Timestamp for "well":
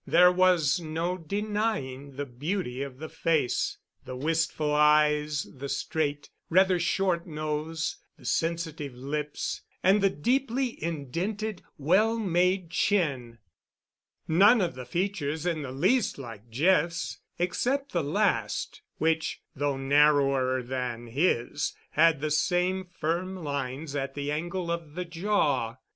11.77-12.17